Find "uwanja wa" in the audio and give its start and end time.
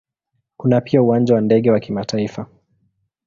1.03-1.41